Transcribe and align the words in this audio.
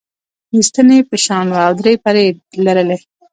د 0.51 0.53
ستنې 0.67 0.97
په 1.09 1.15
شان 1.25 1.45
وه 1.49 1.61
او 1.67 1.73
درې 1.79 1.93
پرې 2.03 2.21
یي 2.27 2.31
لرلې. 2.65 2.97